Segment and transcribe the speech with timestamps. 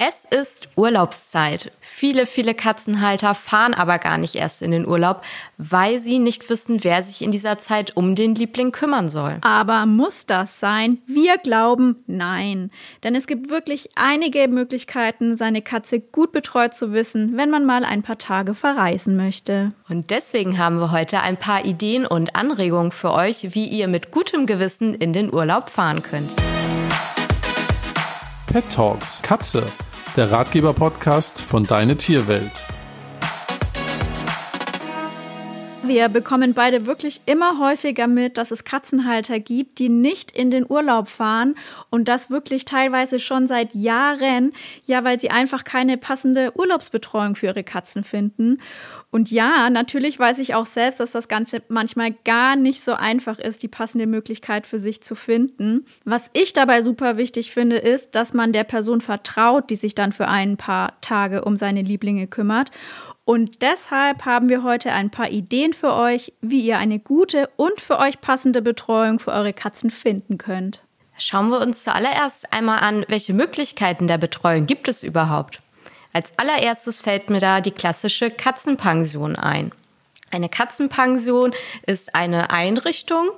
[0.00, 1.72] Es ist Urlaubszeit.
[1.80, 5.22] Viele, viele Katzenhalter fahren aber gar nicht erst in den Urlaub,
[5.56, 9.38] weil sie nicht wissen, wer sich in dieser Zeit um den Liebling kümmern soll.
[9.40, 10.98] Aber muss das sein?
[11.08, 12.70] Wir glauben nein.
[13.02, 17.84] Denn es gibt wirklich einige Möglichkeiten, seine Katze gut betreut zu wissen, wenn man mal
[17.84, 19.72] ein paar Tage verreisen möchte.
[19.88, 24.12] Und deswegen haben wir heute ein paar Ideen und Anregungen für euch, wie ihr mit
[24.12, 26.30] gutem Gewissen in den Urlaub fahren könnt.
[28.46, 29.64] Pet Talks Katze
[30.16, 32.50] der Ratgeber-Podcast von Deine Tierwelt.
[35.88, 40.66] Wir bekommen beide wirklich immer häufiger mit, dass es Katzenhalter gibt, die nicht in den
[40.68, 41.54] Urlaub fahren
[41.88, 44.52] und das wirklich teilweise schon seit Jahren,
[44.84, 48.58] ja, weil sie einfach keine passende Urlaubsbetreuung für ihre Katzen finden.
[49.10, 53.38] Und ja, natürlich weiß ich auch selbst, dass das Ganze manchmal gar nicht so einfach
[53.38, 55.86] ist, die passende Möglichkeit für sich zu finden.
[56.04, 60.12] Was ich dabei super wichtig finde, ist, dass man der Person vertraut, die sich dann
[60.12, 62.70] für ein paar Tage um seine Lieblinge kümmert.
[63.28, 67.78] Und deshalb haben wir heute ein paar Ideen für euch, wie ihr eine gute und
[67.78, 70.80] für euch passende Betreuung für eure Katzen finden könnt.
[71.18, 75.60] Schauen wir uns zuallererst einmal an, welche Möglichkeiten der Betreuung gibt es überhaupt.
[76.14, 79.72] Als allererstes fällt mir da die klassische Katzenpension ein.
[80.30, 81.52] Eine Katzenpension
[81.84, 83.28] ist eine Einrichtung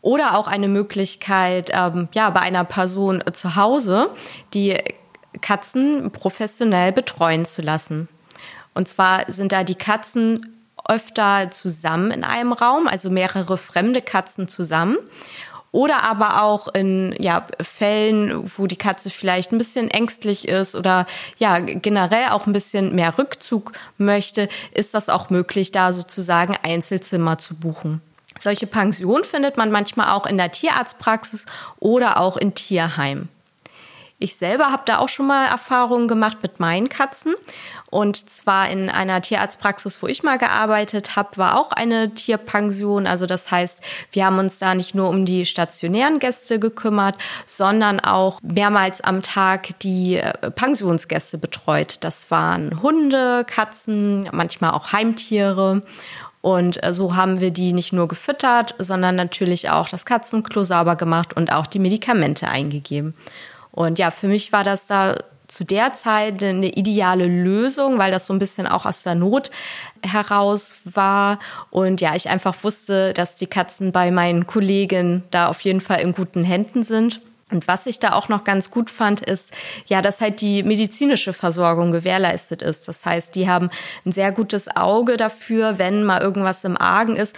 [0.00, 4.10] oder auch eine Möglichkeit, ähm, ja, bei einer Person zu Hause
[4.52, 4.78] die
[5.40, 8.08] Katzen professionell betreuen zu lassen.
[8.74, 10.54] Und zwar sind da die Katzen
[10.86, 14.98] öfter zusammen in einem Raum, also mehrere fremde Katzen zusammen.
[15.72, 21.04] Oder aber auch in ja, Fällen, wo die Katze vielleicht ein bisschen ängstlich ist oder
[21.38, 27.38] ja generell auch ein bisschen mehr Rückzug möchte, ist das auch möglich, da sozusagen Einzelzimmer
[27.38, 28.00] zu buchen.
[28.38, 31.44] Solche Pension findet man manchmal auch in der Tierarztpraxis
[31.80, 33.28] oder auch in Tierheim.
[34.20, 37.34] Ich selber habe da auch schon mal Erfahrungen gemacht mit meinen Katzen.
[37.90, 43.08] Und zwar in einer Tierarztpraxis, wo ich mal gearbeitet habe, war auch eine Tierpension.
[43.08, 43.82] Also das heißt,
[44.12, 49.20] wir haben uns da nicht nur um die stationären Gäste gekümmert, sondern auch mehrmals am
[49.22, 51.96] Tag die äh, Pensionsgäste betreut.
[52.00, 55.82] Das waren Hunde, Katzen, manchmal auch Heimtiere.
[56.40, 60.94] Und äh, so haben wir die nicht nur gefüttert, sondern natürlich auch das Katzenklo sauber
[60.94, 63.14] gemacht und auch die Medikamente eingegeben.
[63.74, 68.26] Und ja, für mich war das da zu der Zeit eine ideale Lösung, weil das
[68.26, 69.50] so ein bisschen auch aus der Not
[70.02, 71.38] heraus war.
[71.70, 76.00] Und ja, ich einfach wusste, dass die Katzen bei meinen Kollegen da auf jeden Fall
[76.00, 77.20] in guten Händen sind.
[77.50, 79.50] Und was ich da auch noch ganz gut fand, ist,
[79.86, 82.88] ja, dass halt die medizinische Versorgung gewährleistet ist.
[82.88, 83.70] Das heißt, die haben
[84.06, 87.36] ein sehr gutes Auge dafür, wenn mal irgendwas im Argen ist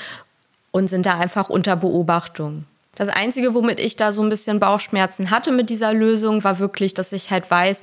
[0.71, 2.67] und sind da einfach unter Beobachtung.
[2.97, 6.95] Das Einzige, womit ich da so ein bisschen Bauchschmerzen hatte mit dieser Lösung, war wirklich,
[6.95, 7.83] dass ich halt weiß,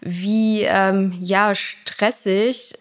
[0.00, 2.74] wie ähm, ja stressig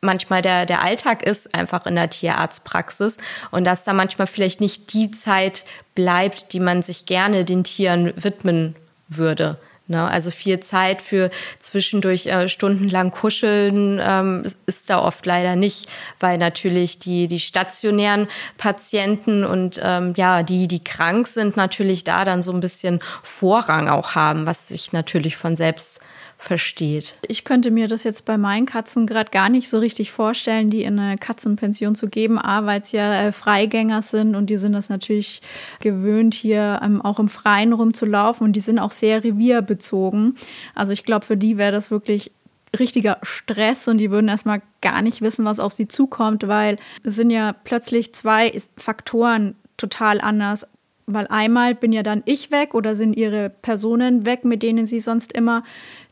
[0.00, 3.16] manchmal der, der Alltag ist einfach in der Tierarztpraxis
[3.50, 5.64] und dass da manchmal vielleicht nicht die Zeit
[5.94, 8.76] bleibt, die man sich gerne den Tieren widmen
[9.08, 9.58] würde.
[9.88, 10.06] Ne?
[10.06, 15.88] Also viel Zeit für zwischendurch äh, stundenlang kuscheln ähm, ist da oft leider nicht,
[16.20, 18.28] weil natürlich die, die stationären
[18.58, 23.88] Patienten und ähm, ja, die, die krank sind, natürlich da dann so ein bisschen Vorrang
[23.88, 26.00] auch haben, was sich natürlich von selbst
[26.38, 27.16] versteht.
[27.26, 30.84] Ich könnte mir das jetzt bei meinen Katzen gerade gar nicht so richtig vorstellen, die
[30.84, 32.38] in eine Katzenpension zu geben.
[32.38, 35.42] A, weil es ja äh, Freigänger sind und die sind das natürlich
[35.80, 40.36] gewöhnt, hier ähm, auch im Freien rumzulaufen und die sind auch sehr revierbezogen.
[40.76, 42.30] Also ich glaube, für die wäre das wirklich
[42.78, 47.16] richtiger Stress und die würden erstmal gar nicht wissen, was auf sie zukommt, weil es
[47.16, 50.66] sind ja plötzlich zwei Faktoren total anders
[51.08, 55.00] weil einmal bin ja dann ich weg oder sind ihre Personen weg, mit denen sie
[55.00, 55.64] sonst immer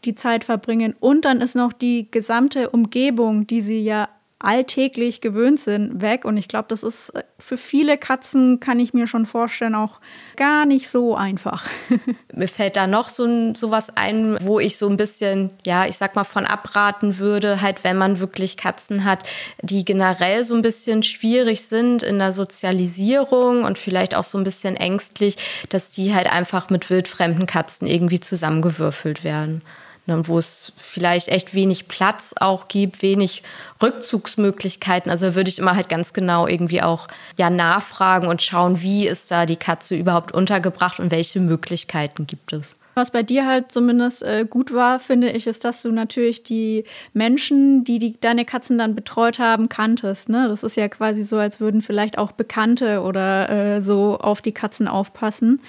[0.06, 0.94] die Zeit verbringen.
[1.00, 4.08] Und dann ist noch die gesamte Umgebung, die sie ja
[4.38, 6.24] alltäglich gewöhnt sind, weg.
[6.26, 10.00] Und ich glaube, das ist äh, für viele Katzen, kann ich mir schon vorstellen, auch
[10.36, 11.64] gar nicht so einfach.
[12.34, 15.96] mir fällt da noch so, so was ein, wo ich so ein bisschen, ja, ich
[15.96, 19.24] sag mal, von abraten würde, halt, wenn man wirklich Katzen hat,
[19.62, 24.44] die generell so ein bisschen schwierig sind in der Sozialisierung und vielleicht auch so ein
[24.44, 25.36] bisschen ängstlich,
[25.70, 29.62] dass die halt einfach mit wildfremden Katzen irgendwie zusammengewürfelt werden
[30.06, 33.42] ne, wo es vielleicht echt wenig Platz auch gibt, wenig
[33.82, 35.10] Rückzugsmöglichkeiten.
[35.10, 39.30] Also würde ich immer halt ganz genau irgendwie auch ja nachfragen und schauen, wie ist
[39.30, 42.76] da die Katze überhaupt untergebracht und welche Möglichkeiten gibt es.
[42.98, 46.84] Was bei dir halt zumindest äh, gut war, finde ich, ist, dass du natürlich die
[47.12, 50.30] Menschen, die, die deine Katzen dann betreut haben, kanntest.
[50.30, 50.48] Ne?
[50.48, 54.52] Das ist ja quasi so, als würden vielleicht auch Bekannte oder äh, so auf die
[54.52, 55.60] Katzen aufpassen.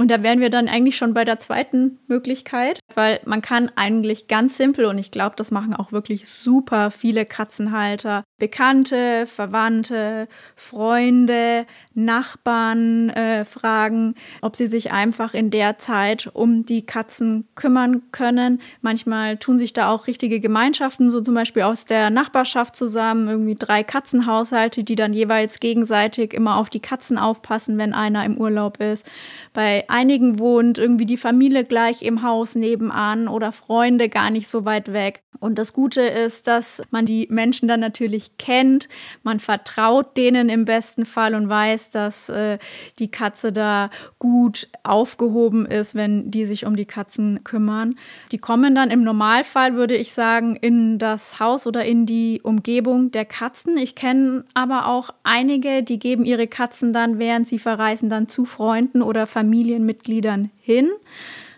[0.00, 4.28] Und da wären wir dann eigentlich schon bei der zweiten Möglichkeit, weil man kann eigentlich
[4.28, 10.26] ganz simpel und ich glaube, das machen auch wirklich super viele Katzenhalter, Bekannte, Verwandte,
[10.56, 18.00] Freunde, Nachbarn äh, fragen, ob sie sich einfach in der Zeit um die Katzen kümmern
[18.10, 18.62] können.
[18.80, 23.54] Manchmal tun sich da auch richtige Gemeinschaften, so zum Beispiel aus der Nachbarschaft zusammen, irgendwie
[23.54, 28.80] drei Katzenhaushalte, die dann jeweils gegenseitig immer auf die Katzen aufpassen, wenn einer im Urlaub
[28.80, 29.04] ist.
[29.52, 34.64] Bei einigen wohnt irgendwie die Familie gleich im Haus nebenan oder Freunde gar nicht so
[34.64, 35.22] weit weg.
[35.40, 38.88] Und das Gute ist, dass man die Menschen dann natürlich kennt,
[39.22, 42.58] man vertraut denen im besten Fall und weiß, dass äh,
[42.98, 43.88] die Katze da
[44.18, 47.94] gut aufgehoben ist, wenn die sich um die Katzen kümmern.
[48.32, 53.10] Die kommen dann im Normalfall, würde ich sagen, in das Haus oder in die Umgebung
[53.10, 53.78] der Katzen.
[53.78, 58.44] Ich kenne aber auch einige, die geben ihre Katzen dann, während sie verreisen, dann zu
[58.44, 59.26] Freunden oder
[59.70, 60.90] Familienmitgliedern hin.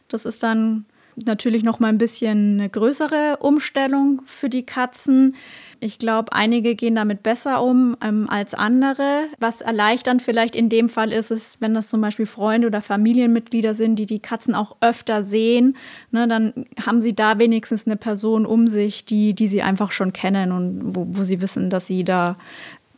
[0.08, 0.84] Das ist dann
[1.16, 5.36] natürlich noch mal ein bisschen eine größere Umstellung für die Katzen.
[5.78, 9.26] Ich glaube, einige gehen damit besser um ähm, als andere.
[9.38, 13.74] Was erleichternd vielleicht in dem Fall ist, ist, wenn das zum Beispiel Freunde oder Familienmitglieder
[13.74, 15.76] sind, die die Katzen auch öfter sehen,
[16.12, 16.52] ne, dann
[16.86, 20.94] haben sie da wenigstens eine Person um sich, die, die sie einfach schon kennen und
[20.96, 22.36] wo, wo sie wissen, dass sie da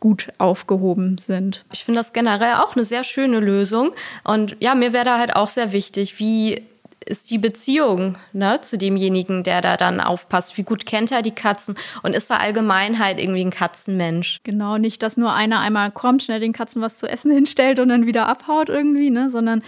[0.04, 1.64] gut aufgehoben sind.
[1.72, 3.92] Ich finde das generell auch eine sehr schöne Lösung.
[4.22, 6.62] Und ja, mir wäre da halt auch sehr wichtig, wie
[7.06, 10.58] ist die Beziehung ne, zu demjenigen, der da dann aufpasst.
[10.58, 14.40] Wie gut kennt er die Katzen und ist er allgemein halt irgendwie ein Katzenmensch?
[14.44, 17.88] Genau, nicht, dass nur einer einmal kommt, schnell den Katzen was zu essen hinstellt und
[17.88, 19.62] dann wieder abhaut irgendwie, ne, sondern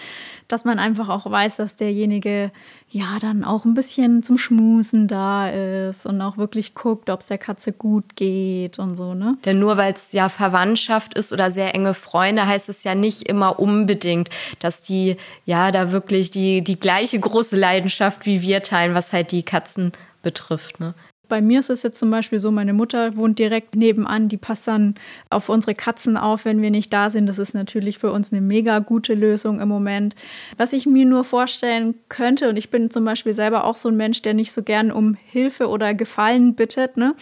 [0.49, 2.51] dass man einfach auch weiß, dass derjenige
[2.89, 7.27] ja dann auch ein bisschen zum Schmusen da ist und auch wirklich guckt, ob es
[7.27, 9.37] der Katze gut geht und so, ne?
[9.45, 13.29] Denn nur weil es ja Verwandtschaft ist oder sehr enge Freunde, heißt es ja nicht
[13.29, 18.95] immer unbedingt, dass die ja da wirklich die, die gleiche große Leidenschaft wie wir teilen,
[18.95, 19.93] was halt die Katzen
[20.23, 20.95] betrifft, ne?
[21.29, 24.69] Bei mir ist es jetzt zum Beispiel so, meine Mutter wohnt direkt nebenan, die passt
[24.69, 24.95] dann
[25.31, 27.27] auf unsere Katzen auf, wenn wir nicht da sind.
[27.27, 30.15] Das ist natürlich für uns eine mega gute Lösung im Moment.
[30.57, 33.97] Was ich mir nur vorstellen könnte, und ich bin zum Beispiel selber auch so ein
[33.97, 37.15] Mensch, der nicht so gern um Hilfe oder Gefallen bittet, ne?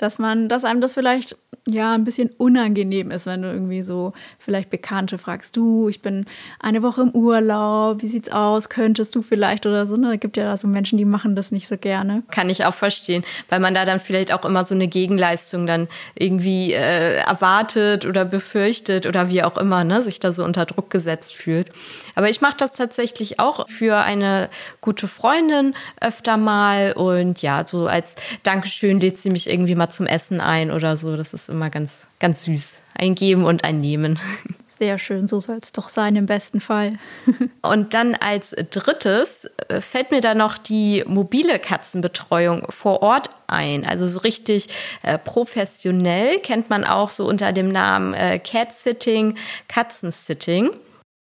[0.00, 1.36] Dass man, dass einem das vielleicht
[1.68, 6.24] ja ein bisschen unangenehm ist, wenn du irgendwie so vielleicht Bekannte fragst, du, ich bin
[6.58, 9.96] eine Woche im Urlaub, wie sieht's aus, könntest du vielleicht oder so.
[9.96, 10.14] Ne?
[10.14, 12.22] Es gibt ja da so Menschen, die machen das nicht so gerne.
[12.30, 15.88] Kann ich auch verstehen, weil man da dann vielleicht auch immer so eine Gegenleistung dann
[16.14, 20.90] irgendwie äh, erwartet oder befürchtet oder wie auch immer, ne, sich da so unter Druck
[20.90, 21.70] gesetzt fühlt.
[22.14, 24.48] Aber ich mache das tatsächlich auch für eine
[24.80, 30.06] gute Freundin öfter mal und ja, so als Dankeschön lädt sie mich irgendwie mal zum
[30.06, 31.16] Essen ein oder so.
[31.16, 32.82] Das ist immer ganz, ganz süß.
[32.94, 34.18] Ein Geben und ein Nehmen.
[34.64, 36.92] Sehr schön, so soll es doch sein im besten Fall.
[37.62, 43.86] und dann als drittes äh, fällt mir da noch die mobile Katzenbetreuung vor Ort ein.
[43.86, 44.68] Also so richtig
[45.02, 49.36] äh, professionell kennt man auch so unter dem Namen äh, Cat-Sitting,
[49.68, 50.70] Katzensitting.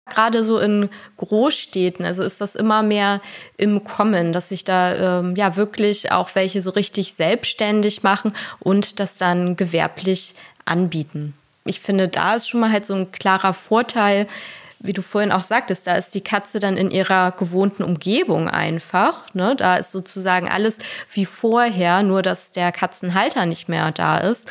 [0.09, 3.21] Gerade so in Großstädten, also ist das immer mehr
[3.57, 8.99] im Kommen, dass sich da ähm, ja wirklich auch welche so richtig selbstständig machen und
[8.99, 11.33] das dann gewerblich anbieten.
[11.65, 14.27] Ich finde, da ist schon mal halt so ein klarer Vorteil,
[14.79, 19.33] wie du vorhin auch sagtest, da ist die Katze dann in ihrer gewohnten Umgebung einfach.
[19.33, 19.55] Ne?
[19.55, 20.79] Da ist sozusagen alles
[21.11, 24.47] wie vorher, nur dass der Katzenhalter nicht mehr da ist.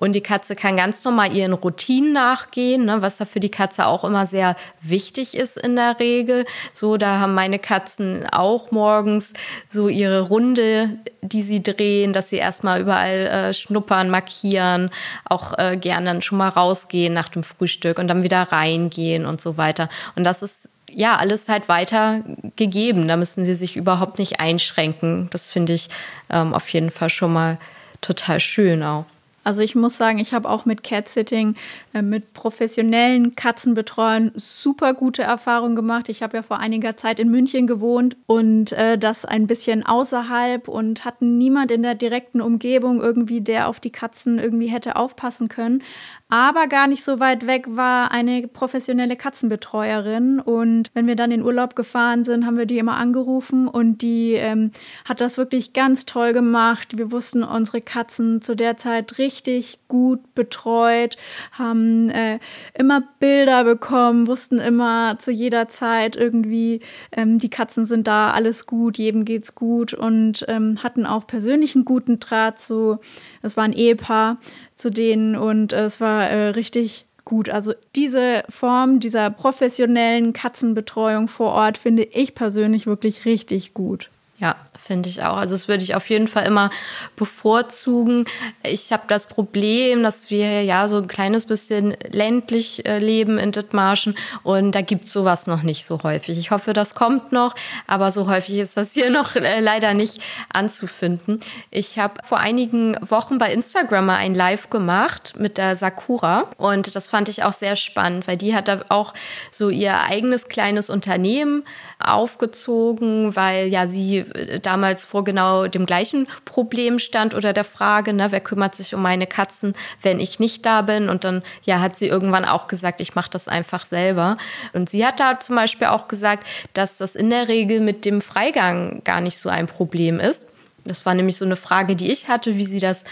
[0.00, 3.86] Und die Katze kann ganz normal ihren Routinen nachgehen, ne, was da für die Katze
[3.86, 6.46] auch immer sehr wichtig ist in der Regel.
[6.72, 9.34] So, da haben meine Katzen auch morgens
[9.68, 14.90] so ihre Runde, die sie drehen, dass sie erstmal überall äh, schnuppern, markieren,
[15.26, 19.40] auch äh, gern dann schon mal rausgehen nach dem Frühstück und dann wieder reingehen und
[19.42, 19.90] so weiter.
[20.16, 22.22] Und das ist ja alles halt weiter
[22.56, 23.06] gegeben.
[23.06, 25.28] Da müssen sie sich überhaupt nicht einschränken.
[25.30, 25.90] Das finde ich
[26.30, 27.58] ähm, auf jeden Fall schon mal
[28.00, 29.04] total schön auch.
[29.42, 31.56] Also ich muss sagen, ich habe auch mit Cat-Sitting,
[31.94, 36.10] äh, mit professionellen Katzenbetreuern super gute Erfahrungen gemacht.
[36.10, 40.68] Ich habe ja vor einiger Zeit in München gewohnt und äh, das ein bisschen außerhalb
[40.68, 45.48] und hatten niemand in der direkten Umgebung irgendwie, der auf die Katzen irgendwie hätte aufpassen
[45.48, 45.82] können.
[46.30, 50.38] Aber gar nicht so weit weg war eine professionelle Katzenbetreuerin.
[50.38, 54.34] Und wenn wir dann in Urlaub gefahren sind, haben wir die immer angerufen und die
[54.34, 54.70] ähm,
[55.04, 56.96] hat das wirklich ganz toll gemacht.
[56.96, 61.16] Wir wussten unsere Katzen zu der Zeit richtig gut betreut,
[61.50, 62.38] haben äh,
[62.78, 68.66] immer Bilder bekommen, wussten immer zu jeder Zeit irgendwie, ähm, die Katzen sind da, alles
[68.66, 73.00] gut, jedem geht's gut und ähm, hatten auch persönlichen guten Draht zu,
[73.42, 74.38] es war ein Ehepaar,
[74.76, 77.48] zu denen und äh, es war äh, richtig gut.
[77.48, 84.10] Also diese Form dieser professionellen Katzenbetreuung vor Ort finde ich persönlich wirklich richtig gut.
[84.40, 85.36] Ja, finde ich auch.
[85.36, 86.70] Also das würde ich auf jeden Fall immer
[87.14, 88.24] bevorzugen.
[88.62, 93.52] Ich habe das Problem, dass wir ja so ein kleines bisschen ländlich äh, leben in
[93.52, 96.38] Dithmarschen und da gibt sowas noch nicht so häufig.
[96.38, 97.54] Ich hoffe, das kommt noch,
[97.86, 100.22] aber so häufig ist das hier noch äh, leider nicht
[100.54, 101.40] anzufinden.
[101.70, 106.96] Ich habe vor einigen Wochen bei Instagram mal ein Live gemacht mit der Sakura und
[106.96, 109.12] das fand ich auch sehr spannend, weil die hat da auch
[109.52, 111.62] so ihr eigenes kleines Unternehmen
[111.98, 114.24] aufgezogen, weil ja sie
[114.62, 119.02] damals vor genau dem gleichen Problem stand oder der Frage, ne, wer kümmert sich um
[119.02, 121.08] meine Katzen, wenn ich nicht da bin?
[121.08, 124.36] Und dann ja hat sie irgendwann auch gesagt, ich mache das einfach selber.
[124.72, 128.20] Und sie hat da zum Beispiel auch gesagt, dass das in der Regel mit dem
[128.20, 130.48] Freigang gar nicht so ein Problem ist.
[130.84, 133.04] Das war nämlich so eine Frage, die ich hatte, wie sie das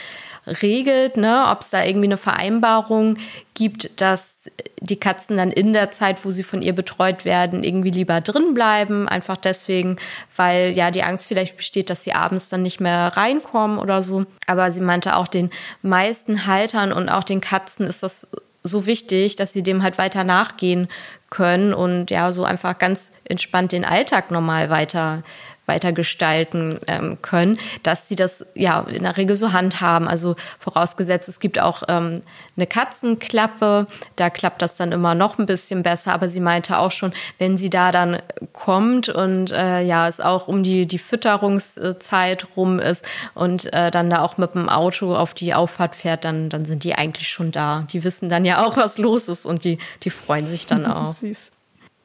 [0.62, 3.17] regelt, ne, ob es da irgendwie eine Vereinbarung
[3.55, 4.50] gibt, dass
[4.81, 8.55] die Katzen dann in der Zeit, wo sie von ihr betreut werden, irgendwie lieber drin
[8.55, 9.97] bleiben, einfach deswegen,
[10.37, 14.25] weil ja die Angst vielleicht besteht, dass sie abends dann nicht mehr reinkommen oder so.
[14.47, 15.50] Aber sie meinte auch den
[15.83, 18.26] meisten Haltern und auch den Katzen ist das
[18.62, 20.88] so wichtig, dass sie dem halt weiter nachgehen
[21.31, 25.23] können und ja so einfach ganz entspannt den Alltag normal weiter
[25.69, 30.09] weiter gestalten ähm, können, dass sie das ja in der Regel so handhaben.
[30.09, 32.23] Also vorausgesetzt, es gibt auch ähm,
[32.57, 36.13] eine Katzenklappe, da klappt das dann immer noch ein bisschen besser.
[36.13, 38.19] Aber sie meinte auch schon, wenn sie da dann
[38.53, 44.11] kommt und äh, ja, es auch um die, die Fütterungszeit rum ist und äh, dann
[44.11, 47.53] da auch mit dem Auto auf die Auffahrt fährt, dann, dann sind die eigentlich schon
[47.53, 47.87] da.
[47.93, 51.15] Die wissen dann ja auch, was los ist und die, die freuen sich dann auch.
[51.15, 51.51] Süß.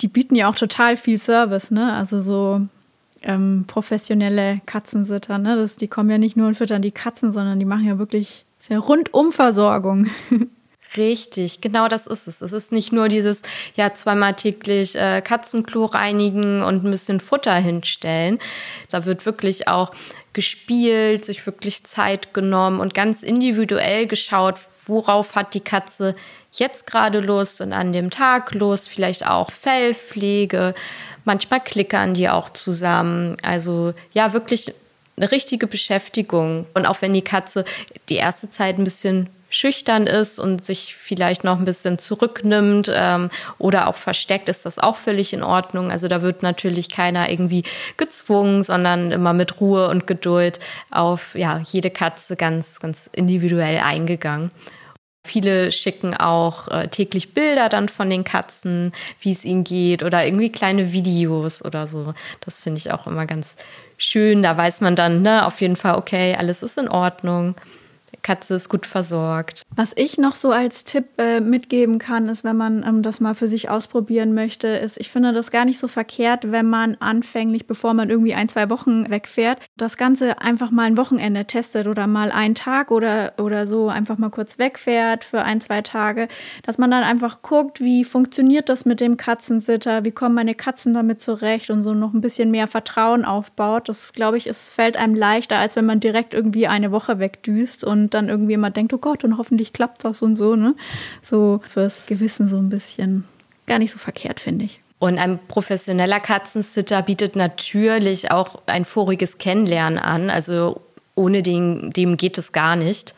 [0.02, 1.94] Die bieten ja auch total viel Service, ne?
[1.94, 2.62] Also so
[3.24, 5.38] ähm, professionelle Katzensitter.
[5.38, 5.56] Ne?
[5.56, 8.46] Das, die kommen ja nicht nur und füttern die Katzen, sondern die machen ja wirklich
[8.60, 10.08] sehr Rundumversorgung.
[10.96, 12.42] Richtig, genau das ist es.
[12.42, 13.42] Es ist nicht nur dieses,
[13.76, 18.38] ja, zweimal täglich äh, Katzenklo reinigen und ein bisschen Futter hinstellen.
[18.92, 19.92] Da wird wirklich auch
[20.34, 26.16] gespielt, sich wirklich Zeit genommen und ganz individuell geschaut, worauf hat die Katze
[26.54, 30.74] jetzt gerade Lust und an dem Tag Lust, vielleicht auch Fellpflege,
[31.26, 33.38] manchmal klickern die auch zusammen.
[33.42, 34.74] Also ja, wirklich
[35.18, 36.66] eine richtige Beschäftigung.
[36.74, 37.66] Und auch wenn die Katze
[38.10, 43.30] die erste Zeit ein bisschen schüchtern ist und sich vielleicht noch ein bisschen zurücknimmt ähm,
[43.60, 45.92] oder auch versteckt, ist das auch völlig in Ordnung.
[45.92, 47.64] Also da wird natürlich keiner irgendwie
[47.96, 54.50] gezwungen, sondern immer mit Ruhe und Geduld auf ja jede Katze ganz ganz individuell eingegangen.
[55.26, 60.26] Viele schicken auch äh, täglich Bilder dann von den Katzen, wie es ihnen geht oder
[60.26, 62.14] irgendwie kleine Videos oder so.
[62.42, 63.56] Das finde ich auch immer ganz
[63.98, 64.44] schön.
[64.44, 67.56] Da weiß man dann ne, auf jeden Fall, okay, alles ist in Ordnung.
[68.22, 69.64] Katze ist gut versorgt.
[69.76, 73.36] Was ich noch so als Tipp äh, mitgeben kann, ist, wenn man ähm, das mal
[73.36, 77.68] für sich ausprobieren möchte, ist, ich finde das gar nicht so verkehrt, wenn man anfänglich,
[77.68, 82.08] bevor man irgendwie ein, zwei Wochen wegfährt, das Ganze einfach mal ein Wochenende testet oder
[82.08, 86.28] mal einen Tag oder, oder so einfach mal kurz wegfährt für ein, zwei Tage,
[86.64, 90.94] dass man dann einfach guckt, wie funktioniert das mit dem Katzensitter, wie kommen meine Katzen
[90.94, 93.90] damit zurecht und so noch ein bisschen mehr Vertrauen aufbaut.
[93.90, 97.84] Das, glaube ich, es fällt einem leichter, als wenn man direkt irgendwie eine Woche wegdüst
[97.84, 100.76] und dann irgendwie immer denkt, oh Gott, und hoffentlich klappt das und so, ne?
[101.22, 103.26] So fürs Gewissen so ein bisschen
[103.66, 104.82] gar nicht so verkehrt, finde ich.
[105.00, 110.30] Und ein professioneller Katzensitter bietet natürlich auch ein voriges Kennenlernen an.
[110.30, 110.82] Also
[111.16, 113.14] ohne den, dem geht es gar nicht.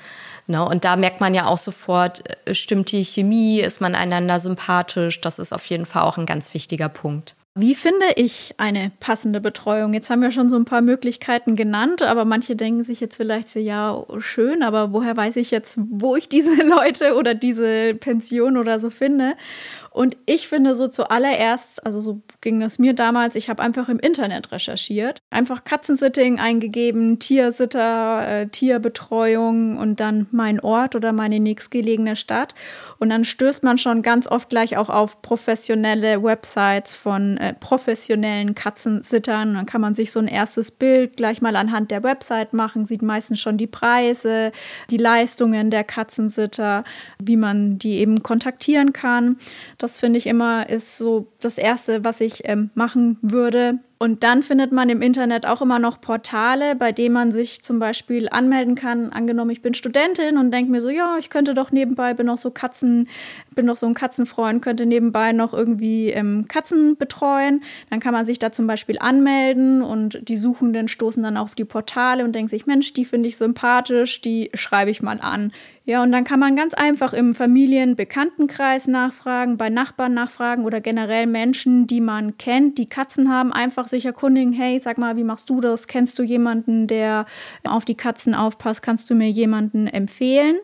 [0.48, 0.64] Ne?
[0.64, 5.22] Und da merkt man ja auch sofort, äh, stimmt die Chemie, ist man einander sympathisch.
[5.22, 7.36] Das ist auf jeden Fall auch ein ganz wichtiger Punkt.
[7.58, 9.94] Wie finde ich eine passende Betreuung?
[9.94, 13.50] Jetzt haben wir schon so ein paar Möglichkeiten genannt, aber manche denken sich jetzt vielleicht
[13.50, 18.58] so, ja, schön, aber woher weiß ich jetzt, wo ich diese Leute oder diese Pension
[18.58, 19.36] oder so finde?
[19.96, 23.98] Und ich finde so zuallererst, also so ging das mir damals, ich habe einfach im
[23.98, 32.18] Internet recherchiert, einfach Katzensitting eingegeben, Tiersitter, äh, Tierbetreuung und dann mein Ort oder meine nächstgelegene
[32.18, 32.54] Stadt.
[33.00, 38.54] Und dann stößt man schon ganz oft gleich auch auf professionelle Websites von äh, professionellen
[38.54, 39.54] Katzensittern.
[39.54, 43.02] Dann kann man sich so ein erstes Bild gleich mal anhand der Website machen, sieht
[43.02, 44.52] meistens schon die Preise,
[44.90, 46.84] die Leistungen der Katzensitter,
[47.18, 49.38] wie man die eben kontaktieren kann.
[49.78, 53.80] Das finde ich immer ist so das Erste, was ich ähm, machen würde.
[53.98, 57.80] Und dann findet man im Internet auch immer noch Portale, bei denen man sich zum
[57.80, 59.14] Beispiel anmelden kann.
[59.14, 62.38] Angenommen, ich bin Studentin und denke mir so, ja, ich könnte doch nebenbei, bin noch
[62.38, 63.08] so Katzen,
[63.52, 67.64] bin noch so ein Katzenfreund, könnte nebenbei noch irgendwie ähm, Katzen betreuen.
[67.90, 71.66] Dann kann man sich da zum Beispiel anmelden und die Suchenden stoßen dann auf die
[71.66, 75.54] Portale und denken sich, Mensch, die finde ich sympathisch, die schreibe ich mal an.
[75.88, 81.28] Ja, und dann kann man ganz einfach im Familien-Bekanntenkreis nachfragen, bei Nachbarn nachfragen oder generell
[81.28, 85.50] Menschen, die man kennt, die Katzen haben, einfach sich erkundigen, hey, sag mal, wie machst
[85.50, 85.88] du das?
[85.88, 87.26] Kennst du jemanden, der
[87.64, 88.82] auf die Katzen aufpasst?
[88.82, 90.58] Kannst du mir jemanden empfehlen?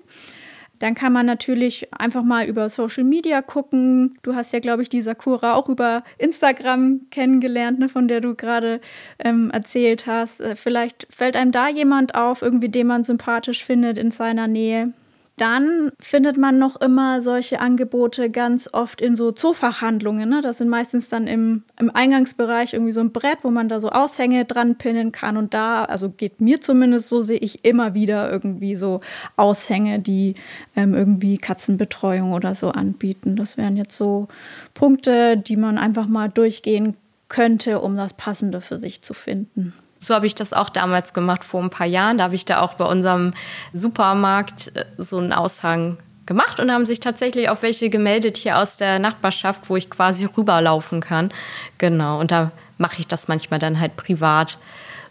[0.82, 4.18] Dann kann man natürlich einfach mal über Social Media gucken.
[4.24, 8.34] Du hast ja, glaube ich, die Sakura auch über Instagram kennengelernt, ne, von der du
[8.34, 8.82] gerade
[9.20, 10.42] ähm, erzählt hast.
[10.42, 14.94] Äh, vielleicht fällt einem da jemand auf, irgendwie, den man sympathisch findet in seiner Nähe
[15.38, 20.30] dann findet man noch immer solche Angebote ganz oft in so Zoofachhandlungen.
[20.30, 20.42] Ne?
[20.42, 23.90] Das sind meistens dann im, im Eingangsbereich irgendwie so ein Brett, wo man da so
[23.90, 25.38] Aushänge dran pinnen kann.
[25.38, 29.00] Und da, also geht mir zumindest so, sehe ich immer wieder irgendwie so
[29.36, 30.36] Aushänge, die
[30.76, 33.36] ähm, irgendwie Katzenbetreuung oder so anbieten.
[33.36, 34.28] Das wären jetzt so
[34.74, 36.96] Punkte, die man einfach mal durchgehen
[37.30, 39.74] könnte, um das Passende für sich zu finden.
[40.01, 42.17] So habe ich das auch damals gemacht vor ein paar Jahren.
[42.17, 43.34] Da habe ich da auch bei unserem
[43.72, 48.77] Supermarkt äh, so einen Aushang gemacht und haben sich tatsächlich auch welche gemeldet hier aus
[48.77, 51.29] der Nachbarschaft, wo ich quasi rüberlaufen kann.
[51.77, 52.20] Genau.
[52.20, 54.58] Und da mache ich das manchmal dann halt privat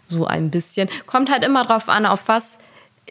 [0.07, 0.89] so ein bisschen.
[1.05, 2.59] Kommt halt immer drauf an, auf was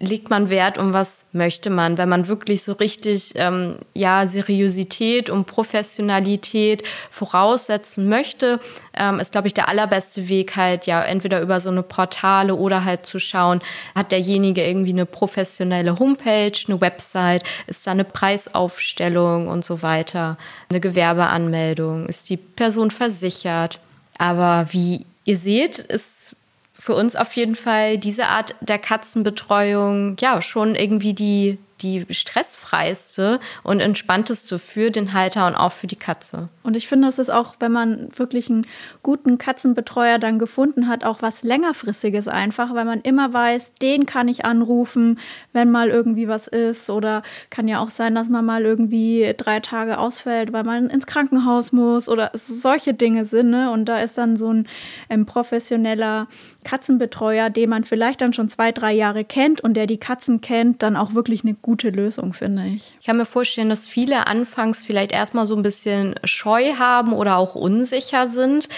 [0.00, 1.99] legt man Wert und was möchte man?
[1.99, 8.61] Wenn man wirklich so richtig ähm, ja Seriosität und Professionalität voraussetzen möchte,
[8.95, 12.85] ähm, ist glaube ich der allerbeste Weg halt ja entweder über so eine Portale oder
[12.85, 13.61] halt zu schauen,
[13.95, 20.38] hat derjenige irgendwie eine professionelle Homepage, eine Website, ist da eine Preisaufstellung und so weiter,
[20.71, 23.78] eine Gewerbeanmeldung, ist die Person versichert?
[24.16, 26.37] Aber wie ihr seht, ist
[26.80, 33.40] für uns auf jeden Fall diese Art der Katzenbetreuung ja schon irgendwie die die stressfreiste
[33.62, 36.49] und entspannteste für den Halter und auch für die Katze.
[36.62, 38.66] Und ich finde, es ist auch, wenn man wirklich einen
[39.02, 44.28] guten Katzenbetreuer dann gefunden hat, auch was längerfristiges einfach, weil man immer weiß, den kann
[44.28, 45.18] ich anrufen,
[45.52, 49.60] wenn mal irgendwie was ist oder kann ja auch sein, dass man mal irgendwie drei
[49.60, 53.50] Tage ausfällt, weil man ins Krankenhaus muss oder solche Dinge sind.
[53.50, 53.70] Ne?
[53.70, 54.68] Und da ist dann so ein
[55.08, 56.28] ähm, professioneller
[56.64, 60.82] Katzenbetreuer, den man vielleicht dann schon zwei, drei Jahre kennt und der die Katzen kennt,
[60.82, 62.94] dann auch wirklich eine gute Lösung, finde ich.
[62.98, 67.37] Ich kann mir vorstellen, dass viele anfangs vielleicht erstmal so ein bisschen Scheu haben oder
[67.37, 68.68] auch unsicher sind,